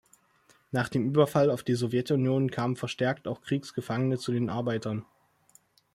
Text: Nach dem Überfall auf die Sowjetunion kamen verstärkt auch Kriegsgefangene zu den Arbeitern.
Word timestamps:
Nach 0.71 0.89
dem 0.89 1.05
Überfall 1.07 1.51
auf 1.51 1.61
die 1.61 1.75
Sowjetunion 1.75 2.49
kamen 2.49 2.75
verstärkt 2.75 3.27
auch 3.27 3.39
Kriegsgefangene 3.43 4.17
zu 4.17 4.31
den 4.31 4.49
Arbeitern. 4.49 5.05